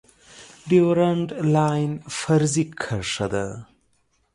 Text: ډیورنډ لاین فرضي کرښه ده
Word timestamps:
ډیورنډ 0.69 1.27
لاین 1.55 1.91
فرضي 2.19 2.65
کرښه 2.81 3.27
ده 3.33 3.45